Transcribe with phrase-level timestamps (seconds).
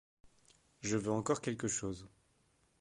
[0.79, 2.07] Je veux encore quelque chose.